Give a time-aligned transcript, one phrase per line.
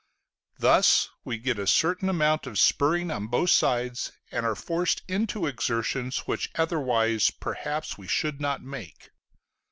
[0.57, 5.45] Thus we get a certain amount of spurring on both sides, and are forced into
[5.45, 9.11] exertions which otherwise perhaps we should not make.